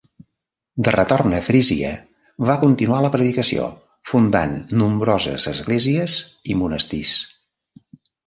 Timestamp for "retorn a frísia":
0.93-1.89